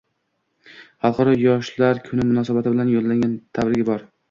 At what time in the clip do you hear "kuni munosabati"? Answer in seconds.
2.09-2.75